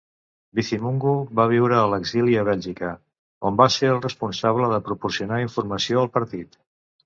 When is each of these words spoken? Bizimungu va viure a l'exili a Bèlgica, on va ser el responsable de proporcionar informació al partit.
Bizimungu 0.59 1.11
va 1.39 1.45
viure 1.51 1.77
a 1.81 1.83
l'exili 1.91 2.39
a 2.43 2.47
Bèlgica, 2.49 2.91
on 3.53 3.61
va 3.61 3.69
ser 3.77 3.93
el 3.99 4.03
responsable 4.09 4.73
de 4.75 4.83
proporcionar 4.91 5.43
informació 5.49 6.05
al 6.07 6.15
partit. 6.21 6.63